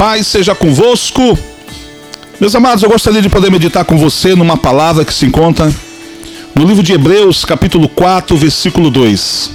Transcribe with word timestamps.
paz 0.00 0.28
seja 0.28 0.54
convosco. 0.54 1.38
Meus 2.40 2.54
amados, 2.54 2.82
eu 2.82 2.88
gostaria 2.88 3.20
de 3.20 3.28
poder 3.28 3.50
meditar 3.50 3.84
com 3.84 3.98
você 3.98 4.34
numa 4.34 4.56
palavra 4.56 5.04
que 5.04 5.12
se 5.12 5.26
encontra 5.26 5.70
no 6.54 6.64
livro 6.64 6.82
de 6.82 6.94
Hebreus, 6.94 7.44
capítulo 7.44 7.86
4, 7.86 8.34
versículo 8.34 8.90
2. 8.90 9.50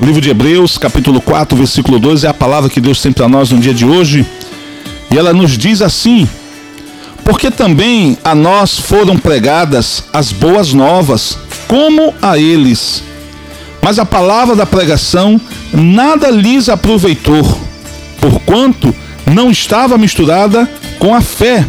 O 0.00 0.06
livro 0.06 0.22
de 0.22 0.30
Hebreus, 0.30 0.78
capítulo 0.78 1.20
4, 1.20 1.54
versículo 1.54 1.98
2 1.98 2.24
é 2.24 2.28
a 2.28 2.32
palavra 2.32 2.70
que 2.70 2.80
Deus 2.80 3.02
tem 3.02 3.12
para 3.12 3.28
nós 3.28 3.50
no 3.50 3.58
dia 3.58 3.74
de 3.74 3.84
hoje. 3.84 4.24
E 5.10 5.18
ela 5.18 5.34
nos 5.34 5.50
diz 5.50 5.82
assim: 5.82 6.26
Porque 7.22 7.50
também 7.50 8.16
a 8.24 8.34
nós 8.34 8.78
foram 8.78 9.18
pregadas 9.18 10.04
as 10.14 10.32
boas 10.32 10.72
novas, 10.72 11.36
como 11.68 12.14
a 12.22 12.38
eles. 12.38 13.02
Mas 13.82 13.98
a 13.98 14.06
palavra 14.06 14.56
da 14.56 14.64
pregação 14.64 15.38
nada 15.74 16.30
lhes 16.30 16.70
aproveitou, 16.70 17.44
porquanto 18.18 19.03
não 19.26 19.50
estava 19.50 19.96
misturada 19.96 20.68
com 20.98 21.14
a 21.14 21.20
fé 21.20 21.64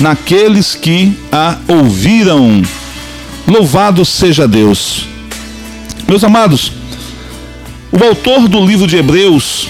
naqueles 0.00 0.74
que 0.74 1.16
a 1.30 1.56
ouviram. 1.68 2.62
Louvado 3.46 4.04
seja 4.04 4.48
Deus. 4.48 5.06
Meus 6.08 6.24
amados, 6.24 6.72
o 7.92 8.02
autor 8.02 8.48
do 8.48 8.64
livro 8.64 8.86
de 8.86 8.96
Hebreus, 8.96 9.68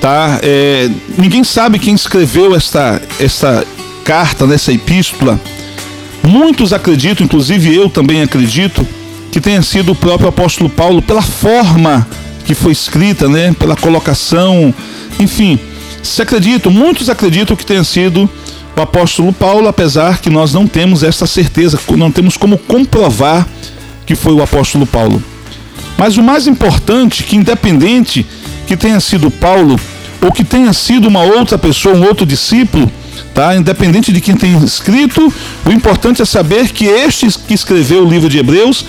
tá? 0.00 0.38
É, 0.42 0.90
ninguém 1.18 1.42
sabe 1.42 1.78
quem 1.78 1.94
escreveu 1.94 2.54
esta, 2.54 3.00
esta 3.18 3.64
carta, 4.04 4.46
nessa 4.46 4.72
epístola. 4.72 5.40
Muitos 6.22 6.72
acreditam, 6.72 7.24
inclusive 7.24 7.74
eu 7.74 7.88
também 7.88 8.22
acredito, 8.22 8.86
que 9.30 9.40
tenha 9.40 9.62
sido 9.62 9.92
o 9.92 9.96
próprio 9.96 10.28
apóstolo 10.28 10.70
Paulo, 10.70 11.02
pela 11.02 11.22
forma 11.22 12.06
que 12.44 12.54
foi 12.54 12.72
escrita, 12.72 13.28
né? 13.28 13.54
Pela 13.58 13.74
colocação, 13.74 14.72
enfim 15.18 15.58
se 16.04 16.22
acreditam, 16.22 16.70
muitos 16.70 17.08
acreditam 17.08 17.56
que 17.56 17.64
tenha 17.64 17.82
sido 17.82 18.28
o 18.76 18.80
apóstolo 18.80 19.32
Paulo, 19.32 19.66
apesar 19.68 20.18
que 20.18 20.28
nós 20.28 20.52
não 20.52 20.66
temos 20.66 21.02
essa 21.02 21.26
certeza, 21.26 21.78
não 21.96 22.10
temos 22.10 22.36
como 22.36 22.58
comprovar 22.58 23.46
que 24.04 24.14
foi 24.14 24.32
o 24.32 24.42
apóstolo 24.42 24.86
Paulo. 24.86 25.22
Mas 25.96 26.16
o 26.16 26.22
mais 26.22 26.46
importante, 26.46 27.22
que 27.22 27.36
independente 27.36 28.26
que 28.66 28.76
tenha 28.76 29.00
sido 29.00 29.30
Paulo 29.30 29.78
ou 30.20 30.32
que 30.32 30.44
tenha 30.44 30.72
sido 30.72 31.08
uma 31.08 31.22
outra 31.22 31.56
pessoa, 31.56 31.94
um 31.94 32.04
outro 32.04 32.26
discípulo, 32.26 32.90
tá? 33.32 33.54
Independente 33.56 34.12
de 34.12 34.20
quem 34.20 34.36
tenha 34.36 34.58
escrito, 34.58 35.32
o 35.64 35.70
importante 35.70 36.20
é 36.20 36.24
saber 36.24 36.70
que 36.70 36.86
este 36.86 37.26
que 37.46 37.54
escreveu 37.54 38.04
o 38.04 38.08
livro 38.08 38.28
de 38.28 38.38
Hebreus 38.38 38.84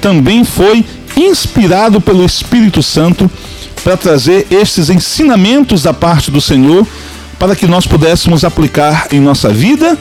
também 0.00 0.44
foi 0.44 0.84
inspirado 1.16 2.00
pelo 2.00 2.24
Espírito 2.24 2.82
Santo 2.82 3.30
para 3.82 3.96
trazer 3.96 4.46
estes 4.50 4.90
ensinamentos 4.90 5.82
da 5.82 5.92
parte 5.92 6.30
do 6.30 6.40
Senhor 6.40 6.86
para 7.38 7.56
que 7.56 7.66
nós 7.66 7.86
pudéssemos 7.86 8.44
aplicar 8.44 9.08
em 9.10 9.20
nossa 9.20 9.48
vida 9.48 9.96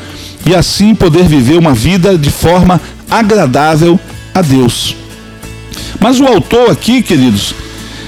e 0.45 0.53
assim 0.53 0.93
poder 0.93 1.23
viver 1.23 1.57
uma 1.57 1.73
vida 1.73 2.17
de 2.17 2.29
forma 2.29 2.81
agradável 3.09 3.99
a 4.33 4.41
Deus. 4.41 4.95
Mas 5.99 6.19
o 6.19 6.25
autor 6.25 6.69
aqui, 6.69 7.01
queridos, 7.01 7.55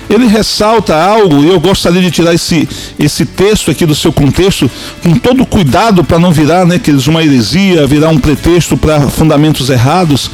ele 0.09 0.27
ressalta 0.27 0.93
algo, 0.93 1.43
e 1.43 1.47
eu 1.47 1.59
gostaria 1.59 2.01
de 2.01 2.11
tirar 2.11 2.33
esse, 2.33 2.67
esse 2.99 3.25
texto 3.25 3.71
aqui 3.71 3.85
do 3.85 3.95
seu 3.95 4.11
contexto 4.11 4.69
com 5.01 5.17
todo 5.17 5.45
cuidado 5.45 6.03
para 6.03 6.19
não 6.19 6.31
virar, 6.31 6.65
né, 6.65 6.77
queridos, 6.77 7.07
uma 7.07 7.23
heresia, 7.23 7.87
virar 7.87 8.09
um 8.09 8.19
pretexto 8.19 8.75
para 8.75 8.99
fundamentos 9.07 9.69
errados. 9.69 10.29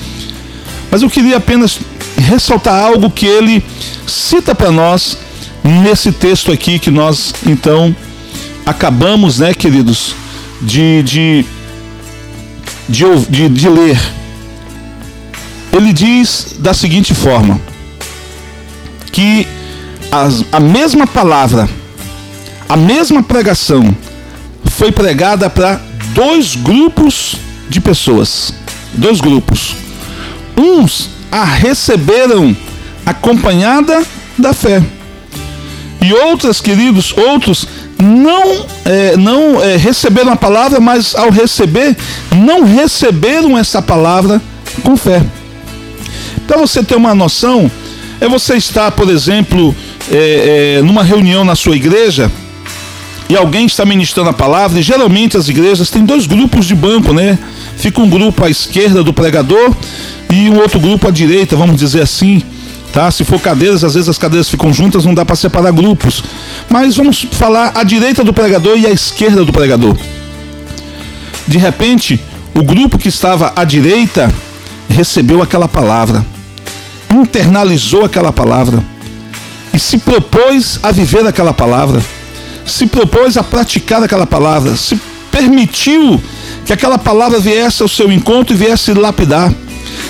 Mas 0.89 1.03
eu 1.03 1.09
queria 1.09 1.37
apenas 1.37 1.79
ressaltar 2.17 2.83
algo 2.83 3.11
que 3.11 3.27
ele 3.27 3.63
cita 4.07 4.55
para 4.55 4.71
nós 4.71 5.17
nesse 5.67 6.11
texto 6.11 6.51
aqui 6.51 6.79
que 6.79 6.89
nós 6.89 7.33
então 7.45 7.93
acabamos, 8.65 9.39
né, 9.39 9.53
queridos, 9.53 10.15
de, 10.61 11.03
de, 11.03 11.45
de, 12.87 13.03
de, 13.29 13.49
de 13.49 13.69
ler. 13.69 13.99
Ele 15.73 15.91
diz 15.91 16.55
da 16.59 16.73
seguinte 16.73 17.13
forma: 17.13 17.59
que 19.11 19.45
as, 20.11 20.45
a 20.51 20.59
mesma 20.59 21.05
palavra, 21.05 21.69
a 22.69 22.77
mesma 22.77 23.21
pregação 23.21 23.95
foi 24.71 24.91
pregada 24.91 25.49
para 25.49 25.81
dois 26.13 26.55
grupos 26.55 27.35
de 27.69 27.81
pessoas. 27.81 28.53
Dois 28.93 29.19
grupos. 29.19 29.75
Uns 30.57 31.09
a 31.31 31.43
receberam 31.43 32.55
acompanhada 33.05 34.03
da 34.37 34.53
fé 34.53 34.81
e 36.07 36.13
outras, 36.13 36.61
queridos, 36.61 37.13
outros 37.17 37.67
não, 37.99 38.65
é, 38.85 39.17
não 39.17 39.61
é, 39.61 39.75
receberam 39.75 40.31
a 40.31 40.37
palavra, 40.37 40.79
mas 40.79 41.13
ao 41.13 41.29
receber, 41.29 41.97
não 42.33 42.63
receberam 42.63 43.57
essa 43.57 43.81
palavra 43.81 44.41
com 44.83 44.95
fé. 44.95 45.21
Para 46.47 46.57
você 46.57 46.81
ter 46.81 46.95
uma 46.95 47.13
noção, 47.13 47.69
é 48.21 48.27
você 48.29 48.55
estar, 48.55 48.91
por 48.91 49.09
exemplo, 49.09 49.75
é, 50.09 50.77
é, 50.77 50.81
numa 50.81 51.03
reunião 51.03 51.43
na 51.43 51.55
sua 51.55 51.75
igreja 51.75 52.31
e 53.29 53.35
alguém 53.35 53.65
está 53.65 53.83
ministrando 53.83 54.29
a 54.29 54.33
palavra, 54.33 54.79
e 54.79 54.81
geralmente 54.81 55.35
as 55.35 55.49
igrejas 55.49 55.89
têm 55.89 56.05
dois 56.05 56.25
grupos 56.25 56.65
de 56.65 56.73
banco, 56.73 57.11
né? 57.11 57.37
Fica 57.75 57.99
um 57.99 58.09
grupo 58.09 58.45
à 58.45 58.49
esquerda 58.49 59.03
do 59.03 59.11
pregador 59.11 59.75
e 60.31 60.49
um 60.49 60.57
outro 60.61 60.79
grupo 60.79 61.09
à 61.09 61.11
direita, 61.11 61.57
vamos 61.57 61.75
dizer 61.75 62.03
assim 62.03 62.41
tá? 62.91 63.09
Se 63.11 63.23
for 63.23 63.39
cadeiras, 63.39 63.83
às 63.83 63.93
vezes 63.93 64.09
as 64.09 64.17
cadeiras 64.17 64.49
ficam 64.49 64.73
juntas, 64.73 65.05
não 65.05 65.13
dá 65.13 65.25
para 65.25 65.35
separar 65.35 65.71
grupos. 65.71 66.23
Mas 66.69 66.97
vamos 66.97 67.27
falar 67.31 67.71
a 67.75 67.83
direita 67.83 68.23
do 68.23 68.33
pregador 68.33 68.77
e 68.77 68.85
a 68.85 68.91
esquerda 68.91 69.43
do 69.45 69.51
pregador. 69.51 69.95
De 71.47 71.57
repente, 71.57 72.19
o 72.53 72.63
grupo 72.63 72.97
que 72.97 73.09
estava 73.09 73.53
à 73.55 73.63
direita 73.63 74.33
recebeu 74.89 75.41
aquela 75.41 75.67
palavra, 75.67 76.25
internalizou 77.13 78.03
aquela 78.03 78.33
palavra 78.33 78.83
e 79.73 79.79
se 79.79 79.99
propôs 79.99 80.79
a 80.81 80.91
viver 80.91 81.25
aquela 81.25 81.53
palavra, 81.53 82.03
se 82.65 82.87
propôs 82.87 83.37
a 83.37 83.43
praticar 83.43 84.01
aquela 84.03 84.25
palavra, 84.25 84.75
se 84.75 84.99
permitiu 85.31 86.21
que 86.65 86.73
aquela 86.73 86.97
palavra 86.97 87.39
viesse 87.39 87.81
ao 87.81 87.87
seu 87.87 88.11
encontro 88.11 88.55
e 88.55 88.57
viesse 88.57 88.91
lapidar. 88.93 89.53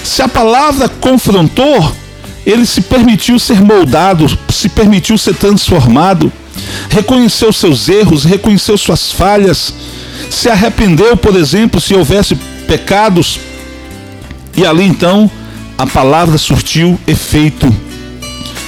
Se 0.04 0.22
a 0.22 0.28
palavra 0.28 0.88
confrontou, 0.88 1.92
ele 2.48 2.66
se 2.66 2.80
permitiu 2.80 3.38
ser 3.38 3.62
moldado, 3.62 4.26
se 4.50 4.70
permitiu 4.70 5.18
ser 5.18 5.36
transformado, 5.36 6.32
reconheceu 6.90 7.52
seus 7.52 7.90
erros, 7.90 8.24
reconheceu 8.24 8.78
suas 8.78 9.12
falhas, 9.12 9.74
se 10.30 10.48
arrependeu, 10.48 11.18
por 11.18 11.36
exemplo, 11.36 11.82
se 11.82 11.94
houvesse 11.94 12.36
pecados, 12.66 13.38
e 14.56 14.66
ali 14.66 14.86
então 14.86 15.30
a 15.78 15.86
palavra 15.86 16.38
surtiu 16.38 16.98
efeito, 17.06 17.68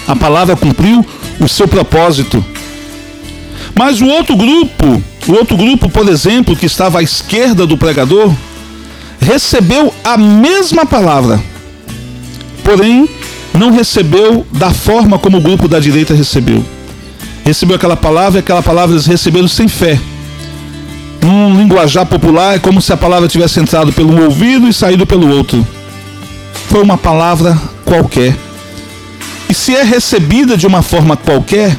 a 0.06 0.13
palavra 0.13 0.57
cumpriu 0.57 1.06
o 1.39 1.47
seu 1.47 1.66
propósito. 1.66 2.44
Mas 3.73 4.01
o 4.01 4.07
outro 4.07 4.35
grupo, 4.35 5.01
o 5.25 5.31
outro 5.31 5.56
grupo, 5.56 5.88
por 5.89 6.09
exemplo, 6.09 6.53
que 6.53 6.66
estava 6.66 7.00
à 7.00 7.03
esquerda 7.03 7.66
do 7.66 7.78
pregador, 7.78 8.34
recebeu 9.22 9.94
a 10.03 10.18
mesma 10.18 10.85
palavra, 10.85 11.41
porém 12.62 13.07
não 13.53 13.71
recebeu 13.71 14.45
da 14.51 14.71
forma 14.71 15.17
como 15.17 15.37
o 15.37 15.41
grupo 15.41 15.67
da 15.67 15.79
direita 15.79 16.13
recebeu. 16.13 16.63
Recebeu 17.43 17.75
aquela 17.75 17.97
palavra 17.97 18.39
e 18.39 18.41
aquela 18.41 18.61
palavra 18.61 18.95
eles 18.95 19.05
receberam 19.05 19.47
sem 19.47 19.67
fé. 19.67 19.99
Num 21.21 21.57
linguajar 21.57 22.05
popular 22.05 22.55
é 22.55 22.59
como 22.59 22.81
se 22.81 22.93
a 22.93 22.97
palavra 22.97 23.27
tivesse 23.27 23.59
entrado 23.59 23.91
pelo 23.91 24.23
ouvido 24.23 24.67
e 24.67 24.73
saído 24.73 25.05
pelo 25.05 25.29
outro. 25.35 25.65
Foi 26.69 26.81
uma 26.81 26.97
palavra 26.97 27.59
qualquer. 27.83 28.35
E 29.49 29.53
se 29.53 29.75
é 29.75 29.83
recebida 29.83 30.56
de 30.56 30.68
uma 30.68 30.81
forma 30.81 31.18
qualquer, 31.18 31.75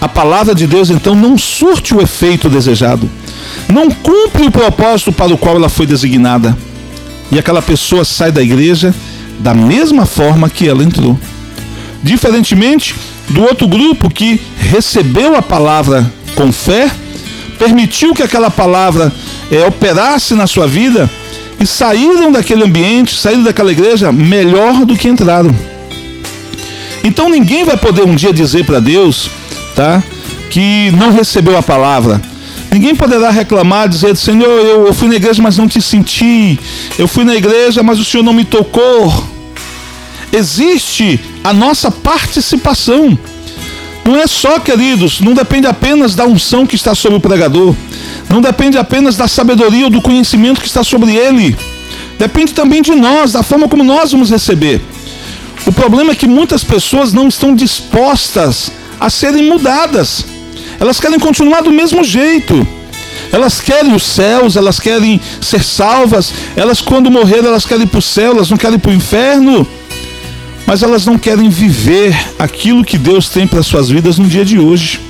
a 0.00 0.08
palavra 0.08 0.54
de 0.54 0.66
Deus 0.66 0.88
então 0.90 1.14
não 1.14 1.36
surte 1.36 1.94
o 1.94 2.00
efeito 2.00 2.48
desejado. 2.48 3.10
Não 3.68 3.90
cumpre 3.90 4.46
o 4.46 4.50
propósito 4.50 5.12
para 5.12 5.34
o 5.34 5.38
qual 5.38 5.56
ela 5.56 5.68
foi 5.68 5.86
designada. 5.86 6.56
E 7.30 7.38
aquela 7.38 7.60
pessoa 7.60 8.04
sai 8.04 8.30
da 8.30 8.42
igreja 8.42 8.94
da 9.38 9.54
mesma 9.54 10.06
forma 10.06 10.48
que 10.48 10.68
ela 10.68 10.82
entrou. 10.82 11.18
Diferentemente 12.02 12.94
do 13.28 13.42
outro 13.42 13.68
grupo 13.68 14.10
que 14.10 14.40
recebeu 14.58 15.36
a 15.36 15.42
palavra 15.42 16.10
com 16.34 16.52
fé, 16.52 16.90
permitiu 17.58 18.14
que 18.14 18.22
aquela 18.22 18.50
palavra 18.50 19.12
é, 19.50 19.66
operasse 19.66 20.34
na 20.34 20.46
sua 20.46 20.66
vida 20.66 21.10
e 21.60 21.66
saíram 21.66 22.30
daquele 22.30 22.64
ambiente, 22.64 23.16
saíram 23.16 23.42
daquela 23.42 23.72
igreja 23.72 24.12
melhor 24.12 24.84
do 24.84 24.96
que 24.96 25.08
entraram. 25.08 25.54
Então 27.02 27.28
ninguém 27.28 27.64
vai 27.64 27.76
poder 27.76 28.02
um 28.02 28.14
dia 28.14 28.32
dizer 28.32 28.64
para 28.64 28.80
Deus, 28.80 29.28
tá, 29.74 30.02
que 30.50 30.90
não 30.92 31.12
recebeu 31.12 31.56
a 31.56 31.62
palavra. 31.62 32.20
Ninguém 32.70 32.94
poderá 32.94 33.30
reclamar, 33.30 33.88
dizer, 33.88 34.16
Senhor, 34.16 34.46
eu, 34.46 34.86
eu 34.86 34.94
fui 34.94 35.08
na 35.08 35.16
igreja, 35.16 35.42
mas 35.42 35.56
não 35.56 35.66
te 35.66 35.80
senti. 35.80 36.58
Eu 36.98 37.08
fui 37.08 37.24
na 37.24 37.34
igreja, 37.34 37.82
mas 37.82 37.98
o 37.98 38.04
Senhor 38.04 38.22
não 38.22 38.32
me 38.32 38.44
tocou. 38.44 39.10
Existe 40.32 41.20
a 41.42 41.52
nossa 41.52 41.90
participação. 41.90 43.18
Não 44.04 44.16
é 44.16 44.26
só, 44.26 44.58
queridos, 44.58 45.20
não 45.20 45.34
depende 45.34 45.66
apenas 45.66 46.14
da 46.14 46.24
unção 46.24 46.66
que 46.66 46.76
está 46.76 46.94
sobre 46.94 47.18
o 47.18 47.20
pregador. 47.20 47.74
Não 48.28 48.40
depende 48.40 48.78
apenas 48.78 49.16
da 49.16 49.28
sabedoria 49.28 49.84
ou 49.84 49.90
do 49.90 50.02
conhecimento 50.02 50.60
que 50.60 50.66
está 50.66 50.82
sobre 50.82 51.14
ele. 51.14 51.56
Depende 52.18 52.52
também 52.52 52.82
de 52.82 52.94
nós, 52.94 53.32
da 53.32 53.42
forma 53.42 53.68
como 53.68 53.84
nós 53.84 54.12
vamos 54.12 54.30
receber. 54.30 54.80
O 55.66 55.72
problema 55.72 56.12
é 56.12 56.14
que 56.14 56.26
muitas 56.26 56.64
pessoas 56.64 57.12
não 57.12 57.28
estão 57.28 57.54
dispostas 57.54 58.72
a 58.98 59.10
serem 59.10 59.44
mudadas. 59.44 60.24
Elas 60.80 60.98
querem 61.00 61.18
continuar 61.18 61.62
do 61.62 61.70
mesmo 61.70 62.02
jeito. 62.02 62.66
Elas 63.30 63.60
querem 63.60 63.94
os 63.94 64.04
céus, 64.04 64.56
elas 64.56 64.80
querem 64.80 65.20
ser 65.40 65.62
salvas. 65.62 66.32
Elas, 66.56 66.80
quando 66.80 67.10
morrer, 67.10 67.44
elas 67.44 67.66
querem 67.66 67.84
ir 67.84 67.88
para 67.88 67.98
o 67.98 68.02
céu, 68.02 68.32
elas 68.32 68.50
não 68.50 68.56
querem 68.56 68.76
ir 68.76 68.80
para 68.80 68.90
o 68.90 68.94
inferno. 68.94 69.66
Mas 70.68 70.82
elas 70.82 71.06
não 71.06 71.16
querem 71.16 71.48
viver 71.48 72.14
aquilo 72.38 72.84
que 72.84 72.98
Deus 72.98 73.30
tem 73.30 73.46
para 73.46 73.62
suas 73.62 73.88
vidas 73.88 74.18
no 74.18 74.28
dia 74.28 74.44
de 74.44 74.58
hoje. 74.58 75.00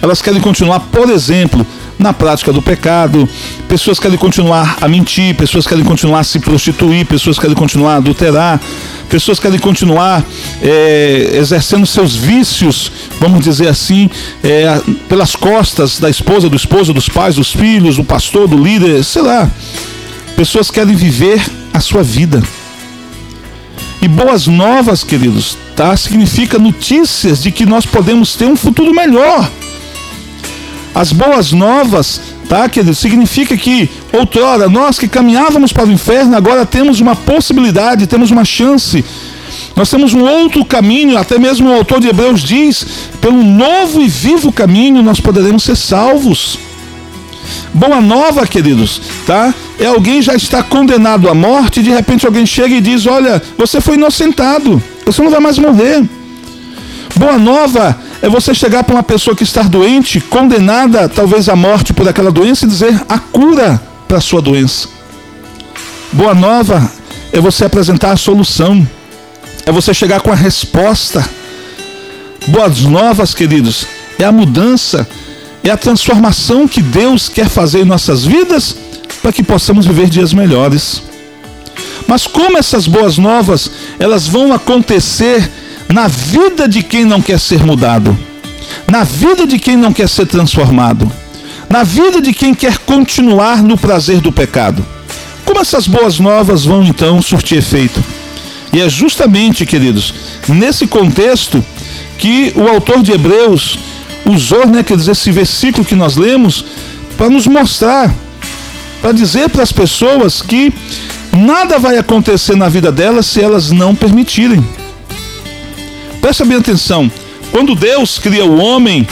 Elas 0.00 0.22
querem 0.22 0.40
continuar, 0.40 0.80
por 0.80 1.10
exemplo, 1.10 1.66
na 1.98 2.14
prática 2.14 2.54
do 2.54 2.62
pecado. 2.62 3.28
Pessoas 3.68 4.00
querem 4.00 4.16
continuar 4.16 4.78
a 4.80 4.88
mentir, 4.88 5.34
pessoas 5.34 5.66
querem 5.66 5.84
continuar 5.84 6.20
a 6.20 6.24
se 6.24 6.38
prostituir, 6.38 7.04
pessoas 7.04 7.38
querem 7.38 7.54
continuar 7.54 7.92
a 7.92 7.96
adulterar, 7.96 8.58
pessoas 9.10 9.38
querem 9.38 9.58
continuar 9.58 10.24
é, 10.62 11.32
exercendo 11.34 11.86
seus 11.86 12.16
vícios, 12.16 12.90
vamos 13.20 13.44
dizer 13.44 13.68
assim, 13.68 14.08
é, 14.42 14.80
pelas 15.06 15.36
costas 15.36 16.00
da 16.00 16.08
esposa, 16.08 16.48
do 16.48 16.56
esposo, 16.56 16.94
dos 16.94 17.10
pais, 17.10 17.34
dos 17.34 17.52
filhos, 17.52 17.96
do 17.96 18.04
pastor, 18.04 18.48
do 18.48 18.56
líder, 18.56 19.04
sei 19.04 19.20
lá. 19.20 19.50
Pessoas 20.34 20.70
querem 20.70 20.94
viver 20.94 21.44
a 21.74 21.80
sua 21.80 22.02
vida. 22.02 22.42
E 24.00 24.06
boas 24.06 24.46
novas, 24.46 25.02
queridos, 25.02 25.58
tá? 25.74 25.96
Significa 25.96 26.58
notícias 26.58 27.42
de 27.42 27.50
que 27.50 27.66
nós 27.66 27.84
podemos 27.84 28.36
ter 28.36 28.46
um 28.46 28.54
futuro 28.54 28.94
melhor. 28.94 29.50
As 30.94 31.12
boas 31.12 31.50
novas, 31.50 32.20
tá, 32.48 32.68
querido, 32.68 32.94
significa 32.94 33.56
que 33.56 33.90
outrora 34.12 34.68
nós 34.68 34.98
que 34.98 35.08
caminhávamos 35.08 35.72
para 35.72 35.86
o 35.86 35.92
inferno, 35.92 36.36
agora 36.36 36.64
temos 36.64 37.00
uma 37.00 37.16
possibilidade, 37.16 38.06
temos 38.06 38.30
uma 38.30 38.44
chance. 38.44 39.04
Nós 39.74 39.90
temos 39.90 40.14
um 40.14 40.22
outro 40.22 40.64
caminho, 40.64 41.18
até 41.18 41.36
mesmo 41.38 41.68
o 41.68 41.74
autor 41.74 42.00
de 42.00 42.08
Hebreus 42.08 42.42
diz, 42.42 42.86
pelo 43.20 43.42
novo 43.42 44.00
e 44.00 44.08
vivo 44.08 44.52
caminho 44.52 45.02
nós 45.02 45.20
poderemos 45.20 45.64
ser 45.64 45.76
salvos. 45.76 46.58
Boa 47.72 48.00
nova, 48.00 48.46
queridos, 48.46 49.00
tá? 49.26 49.54
É 49.78 49.86
alguém 49.86 50.20
já 50.20 50.34
está 50.34 50.62
condenado 50.62 51.28
à 51.28 51.34
morte 51.34 51.82
de 51.82 51.90
repente 51.90 52.26
alguém 52.26 52.46
chega 52.46 52.74
e 52.74 52.80
diz: 52.80 53.06
Olha, 53.06 53.42
você 53.56 53.80
foi 53.80 53.94
inocentado, 53.94 54.82
você 55.04 55.22
não 55.22 55.30
vai 55.30 55.40
mais 55.40 55.58
morrer. 55.58 56.02
Boa 57.16 57.38
nova 57.38 57.98
é 58.20 58.28
você 58.28 58.54
chegar 58.54 58.84
para 58.84 58.96
uma 58.96 59.02
pessoa 59.02 59.36
que 59.36 59.42
está 59.42 59.62
doente, 59.62 60.20
condenada 60.20 61.08
talvez 61.08 61.48
à 61.48 61.56
morte 61.56 61.92
por 61.92 62.08
aquela 62.08 62.30
doença, 62.30 62.64
e 62.64 62.68
dizer 62.68 63.00
a 63.08 63.18
cura 63.18 63.80
para 64.06 64.18
a 64.18 64.20
sua 64.20 64.40
doença. 64.40 64.88
Boa 66.12 66.34
nova 66.34 66.90
é 67.32 67.40
você 67.40 67.64
apresentar 67.64 68.12
a 68.12 68.16
solução, 68.16 68.86
é 69.66 69.72
você 69.72 69.92
chegar 69.92 70.20
com 70.20 70.32
a 70.32 70.34
resposta. 70.34 71.24
Boas 72.46 72.80
novas, 72.82 73.34
queridos, 73.34 73.86
é 74.18 74.24
a 74.24 74.32
mudança, 74.32 75.06
é 75.62 75.70
a 75.70 75.76
transformação 75.76 76.66
que 76.68 76.80
Deus 76.80 77.28
quer 77.28 77.48
fazer 77.48 77.80
em 77.80 77.84
nossas 77.84 78.24
vidas 78.24 78.76
para 79.22 79.32
que 79.32 79.42
possamos 79.42 79.86
viver 79.86 80.08
dias 80.08 80.32
melhores. 80.32 81.02
Mas 82.06 82.26
como 82.26 82.56
essas 82.56 82.86
boas 82.86 83.18
novas, 83.18 83.70
elas 83.98 84.26
vão 84.26 84.52
acontecer 84.52 85.50
na 85.88 86.08
vida 86.08 86.68
de 86.68 86.82
quem 86.82 87.04
não 87.04 87.20
quer 87.20 87.38
ser 87.38 87.64
mudado, 87.64 88.16
na 88.86 89.04
vida 89.04 89.46
de 89.46 89.58
quem 89.58 89.76
não 89.76 89.92
quer 89.92 90.08
ser 90.08 90.26
transformado, 90.26 91.10
na 91.68 91.82
vida 91.82 92.20
de 92.20 92.32
quem 92.32 92.54
quer 92.54 92.78
continuar 92.78 93.62
no 93.62 93.76
prazer 93.76 94.20
do 94.20 94.32
pecado. 94.32 94.84
Como 95.44 95.60
essas 95.60 95.86
boas 95.86 96.18
novas 96.18 96.64
vão 96.64 96.82
então 96.84 97.20
surtir 97.22 97.58
efeito? 97.58 98.02
E 98.72 98.80
é 98.80 98.88
justamente, 98.88 99.64
queridos, 99.64 100.12
nesse 100.46 100.86
contexto 100.86 101.64
que 102.18 102.52
o 102.54 102.68
autor 102.68 103.02
de 103.02 103.12
Hebreus 103.12 103.78
usou, 104.30 104.66
né, 104.66 104.82
quer 104.82 104.96
dizer, 104.96 105.12
esse 105.12 105.30
versículo 105.30 105.84
que 105.84 105.94
nós 105.94 106.16
lemos, 106.16 106.64
para 107.16 107.28
nos 107.30 107.46
mostrar, 107.46 108.14
para 109.00 109.12
dizer 109.12 109.48
para 109.48 109.62
as 109.62 109.72
pessoas 109.72 110.42
que 110.42 110.72
nada 111.32 111.78
vai 111.78 111.98
acontecer 111.98 112.56
na 112.56 112.68
vida 112.68 112.92
delas 112.92 113.26
se 113.26 113.40
elas 113.40 113.70
não 113.70 113.94
permitirem. 113.94 114.64
Presta 116.20 116.44
bem 116.44 116.58
atenção. 116.58 117.10
Quando 117.50 117.74
Deus 117.74 118.18
cria 118.18 118.44
o 118.44 118.58
homem, 118.58 119.06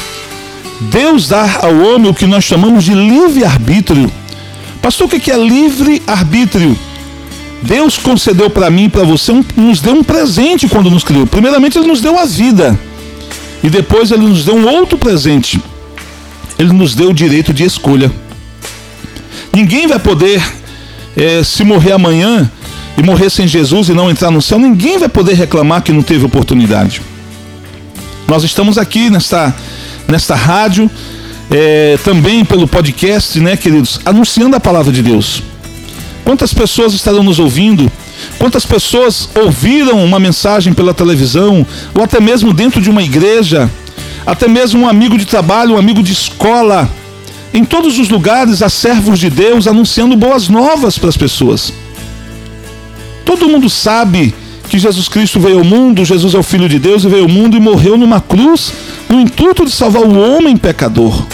Deus 0.80 1.28
dá 1.28 1.60
ao 1.62 1.74
homem 1.78 2.10
o 2.10 2.14
que 2.14 2.26
nós 2.26 2.44
chamamos 2.44 2.84
de 2.84 2.94
livre-arbítrio. 2.94 4.10
Pastor, 4.82 5.06
o 5.06 5.08
que 5.08 5.30
é 5.30 5.36
livre-arbítrio? 5.36 6.76
Deus 7.62 7.96
concedeu 7.96 8.50
para 8.50 8.70
mim 8.70 8.84
e 8.84 8.88
para 8.88 9.02
você, 9.02 9.32
um, 9.32 9.44
nos 9.56 9.80
deu 9.80 9.94
um 9.94 10.04
presente 10.04 10.68
quando 10.68 10.90
nos 10.90 11.02
criou. 11.02 11.26
Primeiramente, 11.26 11.78
Ele 11.78 11.88
nos 11.88 12.00
deu 12.00 12.18
a 12.18 12.24
vida. 12.24 12.78
E 13.62 13.70
depois, 13.70 14.10
Ele 14.10 14.26
nos 14.26 14.44
deu 14.44 14.54
um 14.54 14.66
outro 14.66 14.96
presente. 14.98 15.60
Ele 16.58 16.72
nos 16.72 16.94
deu 16.94 17.10
o 17.10 17.14
direito 17.14 17.52
de 17.52 17.64
escolha. 17.64 18.10
Ninguém 19.52 19.86
vai 19.86 19.98
poder, 19.98 20.42
é, 21.16 21.42
se 21.42 21.64
morrer 21.64 21.92
amanhã, 21.92 22.50
e 22.96 23.02
morrer 23.02 23.30
sem 23.30 23.46
Jesus 23.46 23.88
e 23.88 23.92
não 23.92 24.10
entrar 24.10 24.30
no 24.30 24.40
céu, 24.40 24.58
ninguém 24.58 24.98
vai 24.98 25.08
poder 25.08 25.34
reclamar 25.34 25.82
que 25.82 25.92
não 25.92 26.02
teve 26.02 26.24
oportunidade. 26.24 27.02
Nós 28.26 28.42
estamos 28.42 28.78
aqui 28.78 29.10
nesta, 29.10 29.54
nesta 30.08 30.34
rádio, 30.34 30.90
é, 31.50 31.98
também 32.02 32.44
pelo 32.44 32.66
podcast, 32.66 33.38
né, 33.38 33.56
queridos, 33.56 34.00
anunciando 34.04 34.56
a 34.56 34.60
palavra 34.60 34.92
de 34.92 35.02
Deus. 35.02 35.42
Quantas 36.24 36.52
pessoas 36.52 36.92
estarão 36.92 37.22
nos 37.22 37.38
ouvindo? 37.38 37.90
Quantas 38.38 38.66
pessoas 38.66 39.28
ouviram 39.34 40.04
uma 40.04 40.18
mensagem 40.18 40.72
pela 40.72 40.94
televisão, 40.94 41.66
ou 41.94 42.02
até 42.02 42.20
mesmo 42.20 42.52
dentro 42.52 42.80
de 42.80 42.90
uma 42.90 43.02
igreja, 43.02 43.70
até 44.26 44.48
mesmo 44.48 44.82
um 44.82 44.88
amigo 44.88 45.16
de 45.16 45.24
trabalho, 45.24 45.74
um 45.74 45.78
amigo 45.78 46.02
de 46.02 46.12
escola. 46.12 46.90
Em 47.54 47.64
todos 47.64 47.98
os 47.98 48.08
lugares 48.08 48.60
há 48.60 48.68
servos 48.68 49.18
de 49.18 49.30
Deus 49.30 49.66
anunciando 49.66 50.16
boas 50.16 50.48
novas 50.48 50.98
para 50.98 51.08
as 51.08 51.16
pessoas. 51.16 51.72
Todo 53.24 53.48
mundo 53.48 53.70
sabe 53.70 54.34
que 54.68 54.78
Jesus 54.78 55.08
Cristo 55.08 55.40
veio 55.40 55.58
ao 55.58 55.64
mundo, 55.64 56.04
Jesus 56.04 56.34
é 56.34 56.38
o 56.38 56.42
Filho 56.42 56.68
de 56.68 56.78
Deus 56.78 57.04
e 57.04 57.08
veio 57.08 57.22
ao 57.22 57.28
mundo 57.28 57.56
e 57.56 57.60
morreu 57.60 57.96
numa 57.96 58.20
cruz 58.20 58.72
no 59.08 59.20
intuito 59.20 59.64
de 59.64 59.70
salvar 59.70 60.02
o 60.02 60.18
homem 60.18 60.56
pecador. 60.56 61.24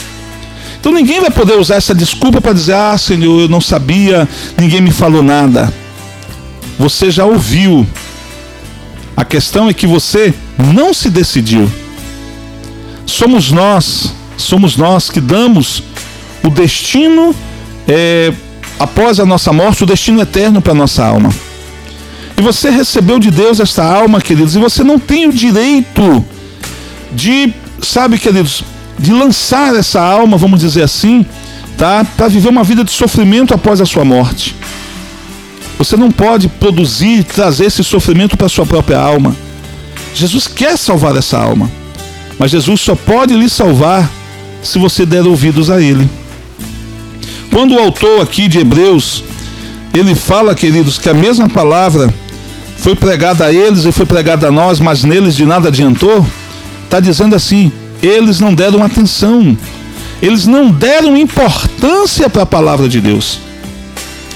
Então 0.79 0.93
ninguém 0.93 1.21
vai 1.21 1.31
poder 1.31 1.59
usar 1.59 1.77
essa 1.77 1.95
desculpa 1.95 2.41
para 2.41 2.53
dizer: 2.53 2.75
Ah, 2.75 2.99
Senhor, 2.99 3.43
eu 3.43 3.49
não 3.49 3.61
sabia, 3.61 4.29
ninguém 4.59 4.81
me 4.81 4.91
falou 4.91 5.23
nada. 5.23 5.73
Você 6.79 7.11
já 7.11 7.25
ouviu. 7.25 7.87
A 9.17 9.25
questão 9.25 9.69
é 9.69 9.75
que 9.75 9.87
você 9.87 10.33
não 10.59 10.95
se 10.95 11.11
decidiu. 11.11 11.71
Somos 13.07 13.50
nós, 13.50 14.14
somos 14.37 14.76
nós 14.76 15.11
que 15.11 15.21
damos 15.21 15.83
o 16.43 16.50
destino, 16.50 17.35
é, 17.87 18.33
após 18.79 19.21
a 19.21 19.26
nossa 19.26 19.52
morte, 19.52 19.85
o 19.85 19.87
destino 19.87 20.21
eterno 20.21 20.61
para 20.61 20.73
a 20.73 20.75
nossa 20.75 21.05
alma. 21.05 21.31
E 22.37 22.43
você 22.43 22.71
recebeu 22.71 23.19
de 23.19 23.31
Deus 23.31 23.61
esta 23.61 23.85
alma, 23.85 24.21
queridos, 24.21 24.57
e 24.57 24.59
você 24.59 24.83
não 24.83 24.99
tem 24.99 25.29
o 25.29 25.33
direito 25.33 26.25
de, 27.12 27.52
sabe, 27.83 28.19
queridos, 28.19 28.64
de 28.99 29.12
lançar 29.12 29.75
essa 29.76 30.00
alma, 30.00 30.37
vamos 30.37 30.61
dizer 30.61 30.83
assim, 30.83 31.25
tá? 31.76 32.05
Para 32.17 32.29
viver 32.29 32.49
uma 32.49 32.64
vida 32.64 32.83
de 32.83 32.91
sofrimento 32.91 33.52
após 33.55 33.81
a 33.81 33.87
sua 33.87 34.05
morte. 34.05 34.57
Você 35.83 35.97
não 35.97 36.12
pode 36.12 36.47
produzir, 36.47 37.25
trazer 37.25 37.65
esse 37.65 37.83
sofrimento 37.83 38.37
para 38.37 38.49
sua 38.49 38.65
própria 38.65 39.01
alma. 39.01 39.35
Jesus 40.15 40.47
quer 40.47 40.79
salvar 40.79 41.17
essa 41.17 41.37
alma, 41.37 41.69
mas 42.39 42.53
Jesus 42.53 42.81
só 42.81 42.95
pode 42.95 43.35
lhe 43.35 43.51
salvar 43.51 44.09
se 44.62 44.79
você 44.79 45.05
der 45.05 45.27
ouvidos 45.27 45.71
a 45.71 45.83
Ele. 45.83 46.09
Quando 47.51 47.75
o 47.75 47.81
autor 47.81 48.21
aqui 48.21 48.47
de 48.47 48.61
Hebreus, 48.61 49.25
ele 49.93 50.15
fala, 50.15 50.55
queridos, 50.55 50.99
que 50.99 51.09
a 51.09 51.15
mesma 51.15 51.49
palavra 51.49 52.15
foi 52.77 52.95
pregada 52.95 53.47
a 53.47 53.53
eles 53.53 53.85
e 53.85 53.91
foi 53.91 54.07
pregada 54.07 54.47
a 54.47 54.53
nós, 54.53 54.79
mas 54.79 55.03
neles 55.03 55.35
de 55.35 55.45
nada 55.45 55.67
adiantou, 55.67 56.25
está 56.85 57.01
dizendo 57.01 57.35
assim: 57.35 57.73
eles 58.01 58.39
não 58.39 58.55
deram 58.55 58.85
atenção, 58.85 59.59
eles 60.23 60.47
não 60.47 60.71
deram 60.71 61.17
importância 61.17 62.31
para 62.31 62.43
a 62.43 62.47
palavra 62.47 62.89
de 62.89 63.01
Deus. 63.01 63.41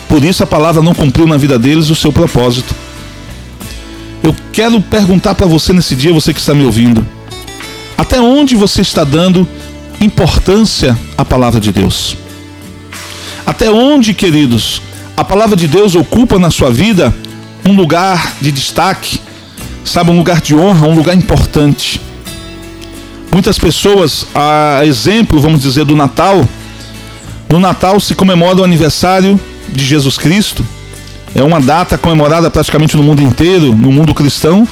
Por 0.08 0.24
isso 0.24 0.42
a 0.42 0.46
palavra 0.46 0.82
não 0.82 0.94
cumpriu 0.94 1.26
na 1.26 1.36
vida 1.36 1.58
deles 1.58 1.90
o 1.90 1.94
seu 1.94 2.12
propósito. 2.12 2.74
Eu 4.22 4.34
quero 4.52 4.80
perguntar 4.80 5.34
para 5.34 5.46
você 5.46 5.72
nesse 5.72 5.94
dia, 5.94 6.12
você 6.12 6.32
que 6.32 6.40
está 6.40 6.54
me 6.54 6.64
ouvindo, 6.64 7.06
até 7.96 8.20
onde 8.20 8.54
você 8.56 8.80
está 8.82 9.04
dando 9.04 9.46
importância 10.00 10.96
à 11.16 11.24
palavra 11.24 11.60
de 11.60 11.72
Deus? 11.72 12.16
Até 13.44 13.70
onde, 13.70 14.12
queridos, 14.14 14.82
a 15.16 15.24
palavra 15.24 15.56
de 15.56 15.68
Deus 15.68 15.94
ocupa 15.94 16.38
na 16.38 16.50
sua 16.50 16.70
vida 16.70 17.14
um 17.64 17.74
lugar 17.74 18.34
de 18.40 18.50
destaque, 18.50 19.20
sabe, 19.84 20.10
um 20.10 20.16
lugar 20.16 20.40
de 20.40 20.54
honra, 20.54 20.86
um 20.86 20.94
lugar 20.94 21.16
importante. 21.16 22.00
Muitas 23.32 23.58
pessoas, 23.58 24.26
a 24.34 24.84
exemplo, 24.84 25.40
vamos 25.40 25.60
dizer, 25.60 25.84
do 25.84 25.94
Natal, 25.94 26.46
No 27.48 27.60
Natal 27.60 28.00
se 28.00 28.14
comemora 28.14 28.58
o 28.58 28.64
aniversário 28.64 29.38
de 29.72 29.84
Jesus 29.84 30.16
Cristo. 30.16 30.64
É 31.34 31.42
uma 31.42 31.60
data 31.60 31.98
comemorada 31.98 32.50
praticamente 32.50 32.96
no 32.96 33.02
mundo 33.02 33.22
inteiro, 33.22 33.74
no 33.74 33.92
mundo 33.92 34.14
cristão. 34.14 34.66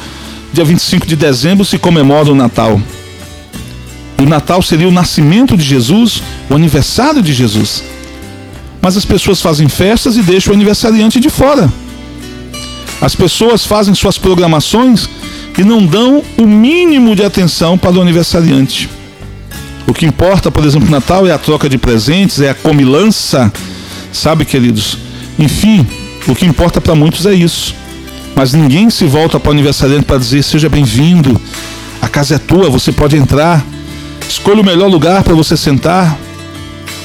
Dia 0.53 0.65
25 0.65 1.07
de 1.07 1.17
dezembro 1.17 1.65
se 1.65 1.79
comemora 1.79 2.31
o 2.31 2.35
Natal. 2.35 2.81
O 4.19 4.25
Natal 4.25 4.63
seria 4.63 4.89
o 4.89 4.93
nascimento 4.93 5.57
de 5.57 5.65
Jesus, 5.65 6.23
o 6.49 6.55
aniversário 6.55 7.23
de 7.23 7.33
Jesus. 7.33 7.85
Mas 8.81 8.97
as 8.97 9.05
pessoas 9.05 9.41
fazem 9.41 9.69
festas 9.69 10.17
e 10.17 10.23
deixam 10.23 10.53
o 10.53 10.57
aniversariante 10.57 11.19
de 11.19 11.29
fora. 11.29 11.71
As 13.01 13.15
pessoas 13.15 13.65
fazem 13.67 13.95
suas 13.95 14.17
programações 14.17 15.09
e 15.59 15.65
não 15.65 15.85
dão 15.85 16.23
o 16.39 16.47
mínimo 16.47 17.15
de 17.15 17.25
atenção 17.25 17.77
para 17.77 17.93
o 17.93 18.01
aniversariante. 18.01 18.89
O 19.87 19.93
que 19.93 20.07
importa, 20.07 20.51
por 20.51 20.65
exemplo, 20.65 20.87
no 20.87 20.93
Natal 20.93 21.27
é 21.27 21.33
a 21.33 21.39
troca 21.39 21.69
de 21.69 21.77
presentes, 21.77 22.41
é 22.41 22.51
a 22.51 22.55
comilança, 22.55 23.53
sabe, 24.17 24.45
queridos? 24.45 24.99
Enfim, 25.39 25.87
o 26.27 26.35
que 26.35 26.47
importa 26.47 26.81
para 26.81 26.95
muitos 26.95 27.27
é 27.27 27.35
isso. 27.35 27.75
Mas 28.35 28.53
ninguém 28.53 28.91
se 28.91 29.05
volta 29.05 29.39
para 29.39 29.51
o 29.51 29.53
aniversariante 29.53 30.05
para 30.05 30.19
dizer: 30.19 30.43
seja 30.43 30.69
bem-vindo, 30.69 31.41
a 32.01 32.09
casa 32.09 32.37
é 32.37 32.39
tua, 32.39 32.69
você 32.69 32.93
pode 32.93 33.17
entrar, 33.17 33.65
escolha 34.29 34.61
o 34.61 34.65
melhor 34.65 34.89
lugar 34.89 35.23
para 35.23 35.35
você 35.35 35.57
sentar. 35.57 36.19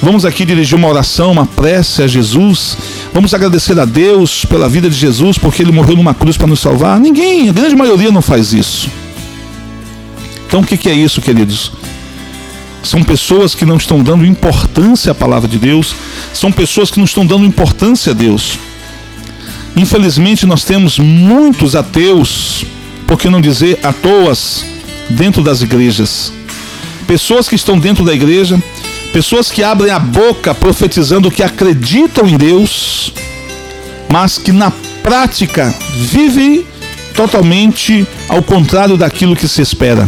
Vamos 0.01 0.23
aqui 0.23 0.45
dirigir 0.45 0.77
uma 0.77 0.87
oração, 0.87 1.31
uma 1.31 1.45
prece 1.45 2.01
a 2.01 2.07
Jesus. 2.07 2.77
Vamos 3.13 3.33
agradecer 3.33 3.77
a 3.77 3.85
Deus 3.85 4.45
pela 4.45 4.69
vida 4.69 4.89
de 4.89 4.95
Jesus, 4.95 5.37
porque 5.37 5.61
ele 5.61 5.73
morreu 5.73 5.97
numa 5.97 6.13
cruz 6.13 6.37
para 6.37 6.47
nos 6.47 6.61
salvar. 6.61 6.99
Ninguém, 6.99 7.49
a 7.49 7.51
grande 7.51 7.75
maioria 7.75 8.09
não 8.09 8.21
faz 8.21 8.53
isso. 8.53 8.89
Então 10.47 10.61
o 10.61 10.65
que 10.65 10.89
é 10.89 10.93
isso, 10.93 11.21
queridos? 11.21 11.71
São 12.83 13.03
pessoas 13.03 13.53
que 13.53 13.65
não 13.65 13.77
estão 13.77 14.01
dando 14.01 14.25
importância 14.25 15.11
à 15.11 15.15
palavra 15.15 15.47
de 15.47 15.57
Deus, 15.57 15.95
são 16.33 16.51
pessoas 16.51 16.89
que 16.89 16.97
não 16.97 17.05
estão 17.05 17.25
dando 17.25 17.45
importância 17.45 18.11
a 18.11 18.15
Deus. 18.15 18.57
Infelizmente, 19.75 20.45
nós 20.45 20.63
temos 20.63 20.97
muitos 20.97 21.75
ateus, 21.75 22.65
por 23.05 23.17
que 23.17 23.29
não 23.29 23.41
dizer 23.41 23.79
à 23.83 23.93
toas, 23.93 24.65
dentro 25.09 25.41
das 25.41 25.61
igrejas. 25.61 26.31
Pessoas 27.07 27.47
que 27.47 27.55
estão 27.55 27.77
dentro 27.77 28.03
da 28.03 28.13
igreja, 28.13 28.61
pessoas 29.11 29.49
que 29.49 29.63
abrem 29.63 29.91
a 29.91 29.99
boca 29.99 30.53
profetizando 30.53 31.31
que 31.31 31.43
acreditam 31.43 32.27
em 32.27 32.37
Deus, 32.37 33.13
mas 34.09 34.37
que 34.37 34.51
na 34.51 34.71
prática 35.01 35.73
vivem 35.95 36.65
totalmente 37.15 38.07
ao 38.27 38.41
contrário 38.41 38.95
daquilo 38.95 39.35
que 39.35 39.47
se 39.47 39.61
espera. 39.61 40.07